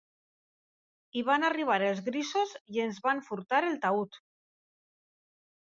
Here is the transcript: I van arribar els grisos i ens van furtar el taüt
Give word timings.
I 1.19 1.23
van 1.27 1.45
arribar 1.51 1.75
els 1.89 2.01
grisos 2.09 2.55
i 2.77 2.83
ens 2.87 2.99
van 3.07 3.21
furtar 3.29 3.63
el 3.71 3.81
taüt 3.85 4.19